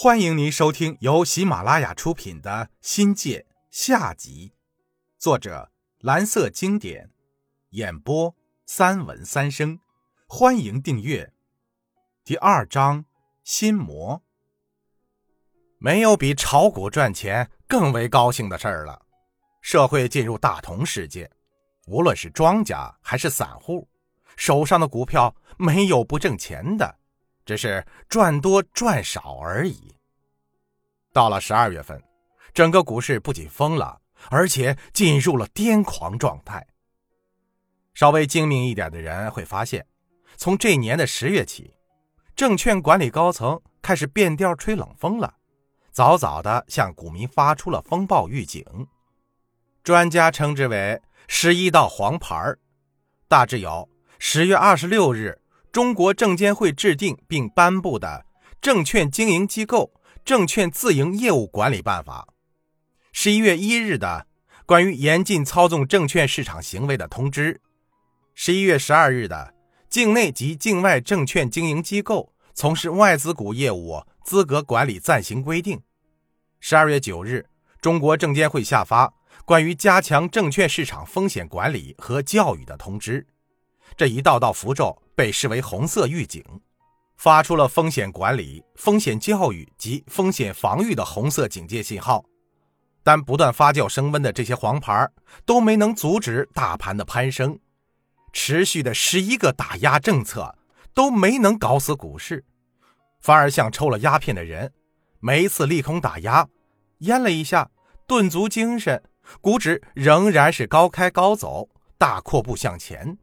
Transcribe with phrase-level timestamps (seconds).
[0.00, 4.52] 欢迎您收听由喜马拉雅出品的《新界》下集，
[5.18, 7.10] 作者蓝色经典，
[7.70, 8.32] 演播
[8.64, 9.80] 三文三生。
[10.28, 11.32] 欢迎订阅。
[12.24, 13.06] 第二章：
[13.42, 14.22] 心魔。
[15.78, 19.04] 没有比炒股赚钱更为高兴的事儿了。
[19.62, 21.28] 社会进入大同世界，
[21.88, 23.88] 无论是庄家还是散户，
[24.36, 26.97] 手上的股票没有不挣钱的。
[27.48, 29.94] 只是赚多赚少而已。
[31.14, 31.98] 到了十二月份，
[32.52, 33.98] 整个股市不仅疯了，
[34.28, 36.66] 而且进入了癫狂状态。
[37.94, 39.86] 稍微精明一点的人会发现，
[40.36, 41.72] 从这年的十月起，
[42.36, 45.32] 证券管理高层开始变调吹冷风了，
[45.90, 48.62] 早早的向股民发出了风暴预警。
[49.82, 52.54] 专家称之为“十一道黄牌”，
[53.26, 55.40] 大致有十月二十六日。
[55.78, 58.24] 中国证监会制定并颁布的
[58.60, 59.92] 《证券经营机构
[60.24, 62.26] 证券自营业务管理办法》，
[63.12, 64.26] 十一月一日的
[64.66, 67.54] 《关于严禁操纵证券市场行为的通知》，
[68.34, 69.54] 十一月十二日的
[69.88, 75.78] 《境内及境外证券经营机构从事外资股业务资格管理暂行规定》，
[76.58, 77.46] 十二月九日，
[77.80, 79.06] 中国证监会下发
[79.44, 83.22] 《关于加强证券市场风险管理和教育的通知》。
[83.96, 86.44] 这一道道符咒被视为红色预警，
[87.16, 92.24] 发出了风险管理、风险教育及风险防御的红色警戒信号。
[93.02, 95.08] 但不断发酵升温的这些黄牌
[95.46, 97.58] 都没能阻止大盘的攀升，
[98.34, 100.54] 持续的十一个打压政策
[100.92, 102.44] 都没能搞死股市，
[103.20, 104.72] 反而像抽了鸦片的人，
[105.20, 106.46] 每一次利空打压，
[106.98, 107.70] 咽了一下，
[108.06, 109.02] 顿足精神，
[109.40, 113.16] 股指仍然是高开高走，大阔步向前。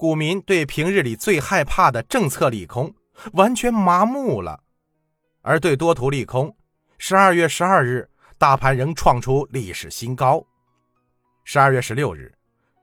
[0.00, 2.90] 股民对平日里最害怕的政策利空
[3.34, 4.58] 完全麻木了，
[5.42, 6.56] 而对多头利空，
[6.96, 10.42] 十二月十二日大盘仍创出历史新高。
[11.44, 12.32] 十二月十六日，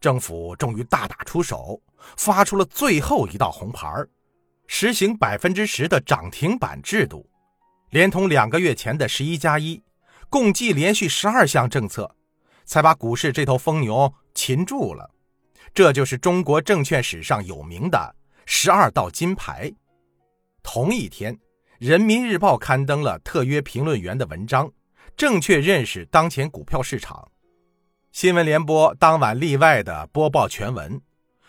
[0.00, 1.82] 政府终于大打出手，
[2.16, 3.92] 发出了最后一道红牌，
[4.68, 7.28] 实行百分之十的涨停板制度，
[7.90, 9.82] 连同两个月前的十一加一，
[10.28, 12.14] 共计连续十二项政策，
[12.64, 15.10] 才把股市这头疯牛擒住了。
[15.72, 18.14] 这就是中国证券史上有名的
[18.44, 19.72] 十二道金牌。
[20.62, 21.34] 同一天，
[21.78, 24.70] 《人民日报》刊登了特约评论员的文章，
[25.16, 27.30] 正确认识当前股票市场。
[28.12, 31.00] 新闻联播当晚例外的播报全文，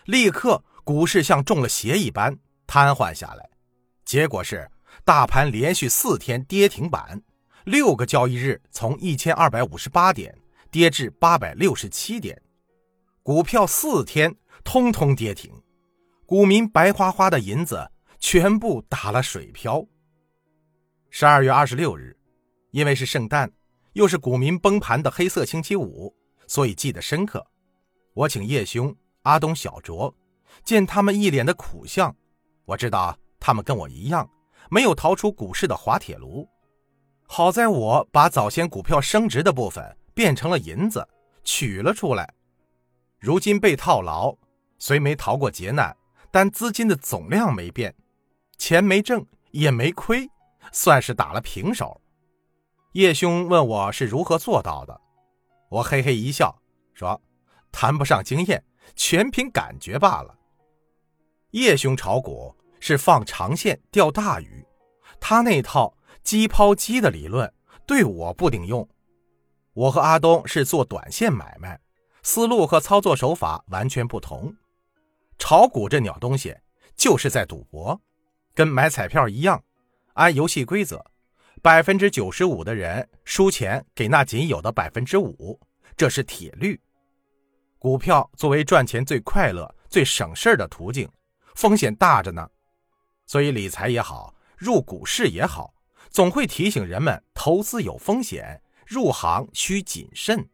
[0.05, 3.49] 立刻股市像中了邪一般瘫痪下来。
[4.05, 4.69] 结果是
[5.03, 7.21] 大盘连续四天跌停板，
[7.65, 10.37] 六个交易日从一千二百五十八点
[10.69, 12.39] 跌至八百六十七点。
[13.23, 15.53] 股票四天通通跌停，
[16.25, 17.87] 股民白花花的银子
[18.17, 19.85] 全部打了水漂。
[21.11, 22.17] 十二月二十六日，
[22.71, 23.51] 因为是圣诞，
[23.93, 26.11] 又是股民崩盘的黑色星期五，
[26.47, 27.45] 所以记得深刻。
[28.15, 30.11] 我请叶兄、阿东、小卓，
[30.63, 32.15] 见他们一脸的苦相，
[32.65, 34.27] 我知道他们跟我一样，
[34.71, 36.49] 没有逃出股市的滑铁卢。
[37.27, 41.07] 好在我把早先股票升值的部分变成了银子，
[41.43, 42.33] 取了出来。
[43.21, 44.35] 如今被套牢，
[44.79, 45.95] 虽没逃过劫难，
[46.31, 47.93] 但资金的总量没变，
[48.57, 50.27] 钱没挣也没亏，
[50.71, 52.01] 算是打了平手。
[52.93, 54.99] 叶兄问我是如何做到的，
[55.69, 56.59] 我嘿嘿一笑
[56.95, 57.21] 说
[57.71, 58.65] ：“谈不上经验，
[58.95, 60.35] 全凭感觉罢了。”
[61.51, 64.65] 叶兄炒股是放长线钓大鱼，
[65.19, 67.53] 他那套鸡抛鸡的理论
[67.85, 68.89] 对我不顶用。
[69.73, 71.79] 我和阿东是做短线买卖。
[72.23, 74.55] 思路和操作手法完全不同，
[75.39, 76.55] 炒股这鸟东西
[76.95, 77.99] 就是在赌博，
[78.53, 79.63] 跟买彩票一样，
[80.13, 81.03] 按游戏规则，
[81.63, 85.59] 百分之九十五的人输钱给那仅有的百分之五，
[85.97, 86.79] 这是铁律。
[87.79, 91.09] 股票作为赚钱最快乐、最省事儿的途径，
[91.55, 92.47] 风险大着呢，
[93.25, 95.73] 所以理财也好，入股市也好，
[96.11, 100.47] 总会提醒人们投资有风险，入行需谨慎。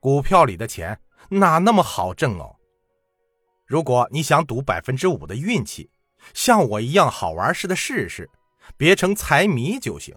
[0.00, 0.98] 股票里的钱
[1.28, 2.56] 哪那么好挣哦？
[3.66, 5.90] 如果你想赌百分之五的运气，
[6.32, 8.28] 像我一样好玩似的试试，
[8.78, 10.16] 别成财迷就行。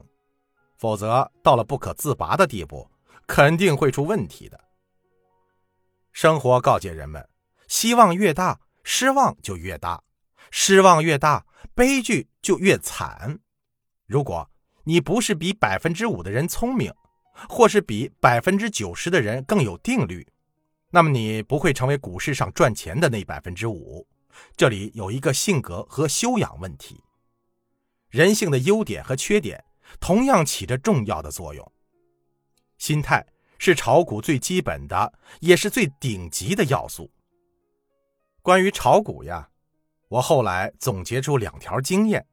[0.77, 2.89] 否则到了不可自拔的地步，
[3.27, 4.59] 肯定会出问题的。
[6.11, 7.27] 生活告诫人们：
[7.67, 10.01] 希望越大，失望就越大；
[10.49, 11.45] 失望越大，
[11.75, 13.39] 悲剧就越惨。
[14.07, 14.49] 如果
[14.83, 16.93] 你不是比百分之五的人聪明，
[17.49, 20.27] 或是比百分之九十的人更有定律，
[20.89, 24.07] 那么你不会成为股市上赚钱的那百分之五。
[24.55, 27.03] 这里有一个性格和修养问题。
[28.09, 29.63] 人性的优点和缺点
[29.99, 31.71] 同样起着重要的作用。
[32.77, 33.25] 心态
[33.57, 37.11] 是炒股最基本的，也是最顶级的要素。
[38.41, 39.49] 关于炒股呀，
[40.09, 42.25] 我后来总结出两条经验：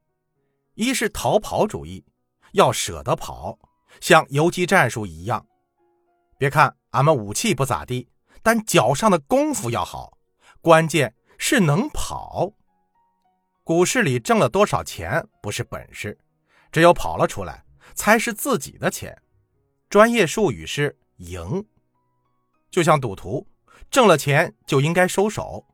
[0.75, 2.05] 一是逃跑主义，
[2.53, 3.59] 要舍得跑，
[4.01, 5.47] 像游击战术一样。
[6.39, 8.09] 别看俺们武器不咋地，
[8.43, 10.17] 但脚上的功夫要好，
[10.61, 12.53] 关键是能跑。
[13.63, 16.19] 股市里挣了多少钱不是本事，
[16.73, 17.65] 只有跑了出来
[17.95, 19.17] 才是自己的钱。
[19.89, 21.65] 专业术语是赢。
[22.71, 23.47] 就像赌徒，
[23.91, 25.65] 挣了钱就应该收手。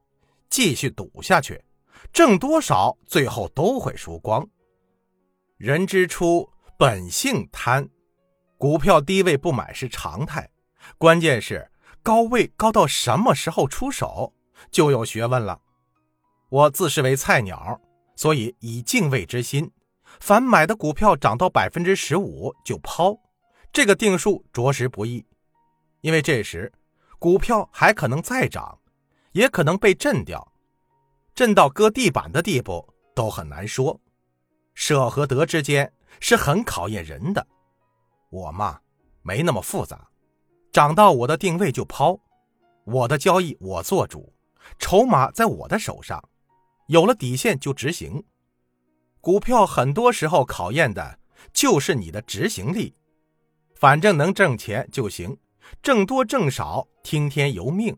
[0.48, 1.62] 继续赌下去，
[2.12, 4.46] 挣多少最后都会输光。
[5.56, 7.88] 人之初，本性贪，
[8.58, 10.50] 股票低位不买是常态，
[10.98, 11.70] 关键是
[12.02, 14.32] 高位高到什么时候出手
[14.70, 15.60] 就有学问了。
[16.48, 17.80] 我自视为菜鸟，
[18.14, 19.70] 所以以敬畏之心，
[20.20, 23.16] 凡买的股票涨到百分之十五就抛，
[23.72, 25.24] 这个定数着实不易，
[26.00, 26.72] 因为这时
[27.18, 28.78] 股票还可能再涨。
[29.32, 30.50] 也可能被震掉，
[31.34, 34.00] 震到割地板的地步都很难说。
[34.72, 37.46] 舍和得之间是很考验人的。
[38.36, 38.78] 我嘛，
[39.22, 40.06] 没那么复杂，
[40.70, 42.20] 涨到我的定位就抛，
[42.84, 44.30] 我的交易我做主，
[44.78, 46.22] 筹码在我的手上，
[46.88, 48.22] 有了底线就执行。
[49.22, 51.18] 股票很多时候考验的
[51.52, 52.94] 就是你的执行力，
[53.74, 55.38] 反正能挣钱就行，
[55.82, 57.96] 挣多挣少听天由命。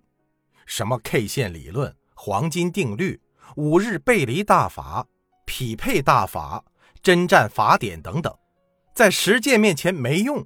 [0.67, 3.20] 什么 K 线理论、黄金定律、
[3.56, 5.05] 五日背离大法、
[5.46, 6.64] 匹配大法、
[7.02, 8.32] 征战法典等等，
[8.99, 10.45] 在实践面前没用，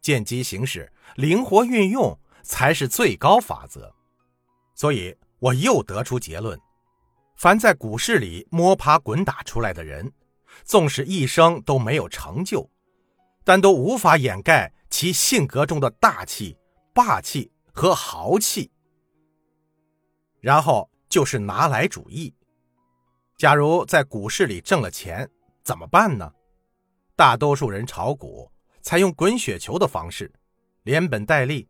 [0.00, 3.94] 见机行事、灵活运用才是最高法则。
[4.74, 6.58] 所以，我又得出结论：
[7.36, 10.12] 凡在股市里摸爬滚打出来的人，
[10.64, 12.68] 纵使一生都没有成就，
[13.44, 16.58] 但都无法掩盖其性格中的大气、
[16.92, 18.68] 霸气和豪气。
[20.40, 22.34] 然后就是拿来主义。
[23.36, 25.30] 假如在股市里挣了钱，
[25.62, 26.32] 怎么办呢？
[27.20, 28.50] 大多数人炒股
[28.80, 30.32] 采用滚雪球的方式，
[30.84, 31.68] 连本带利，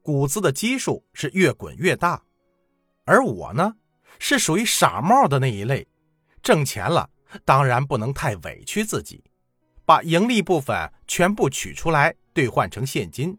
[0.00, 2.22] 股子的基数是越滚越大。
[3.04, 3.74] 而我呢，
[4.20, 5.84] 是属于傻帽的那一类，
[6.40, 7.10] 挣钱了
[7.44, 9.24] 当然不能太委屈自己，
[9.84, 13.36] 把盈利部分全部取出来兑换成现金，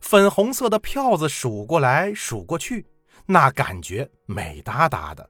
[0.00, 2.86] 粉红色的票子数过来数过去。
[3.26, 5.28] 那感觉美哒哒的，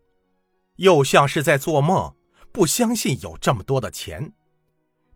[0.76, 2.14] 又像是在做梦，
[2.52, 4.30] 不相信有这么多的钱，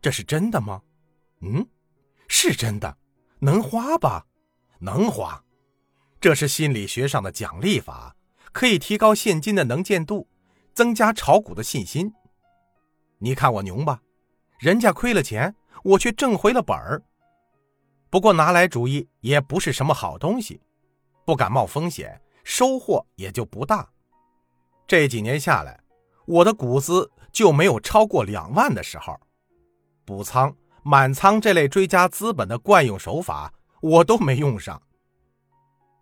[0.01, 0.83] 这是真的吗？
[1.41, 1.67] 嗯，
[2.29, 2.97] 是真的，
[3.41, 4.27] 能花吧？
[4.79, 5.43] 能花，
[6.21, 8.15] 这是心理学上的奖励法，
[8.53, 10.29] 可以提高现金的能见度，
[10.75, 12.13] 增加炒股的信心。
[13.19, 14.01] 你看我牛吧？
[14.59, 17.03] 人家亏了钱，我却挣回了本儿。
[18.11, 20.61] 不过拿来主义也不是什么好东西，
[21.25, 22.21] 不敢冒风险。
[22.45, 23.87] 收获也就不大。
[24.87, 25.79] 这几年下来，
[26.25, 29.21] 我的股资就没有超过两万的时候。
[30.09, 33.53] 补仓、满仓这类追加资本的惯用手法，
[33.83, 34.81] 我都没用上。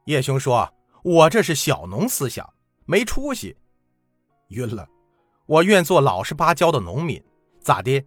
[0.05, 0.73] 叶兄说
[1.03, 2.49] ：“我这是小农思想，
[2.85, 3.57] 没出息。”
[4.51, 4.89] 晕了，
[5.47, 7.21] 我愿做老实巴交的农民，
[7.61, 8.07] 咋的？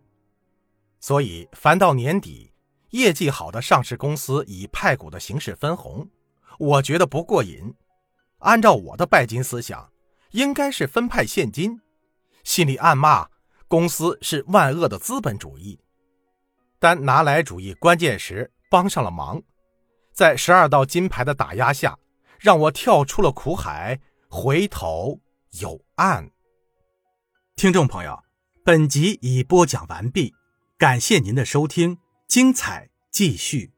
[1.01, 2.53] 所以，凡到年底，
[2.91, 6.07] 业绩好的上市公司以派股的形式分红，
[6.57, 7.75] 我觉得不过瘾。
[8.37, 9.91] 按照我的拜金思想，
[10.31, 11.81] 应该是分派现金，
[12.45, 13.27] 心里暗骂
[13.67, 15.77] 公司是万恶的资本主义。
[16.79, 19.41] 但拿来主义关键时帮上了忙，
[20.13, 21.97] 在十二道金牌的打压下，
[22.39, 25.19] 让我跳出了苦海，回头
[25.59, 26.29] 有岸。
[27.55, 28.23] 听众朋友，
[28.63, 30.33] 本集已播讲完毕，
[30.77, 33.73] 感谢您的收听，精彩继续。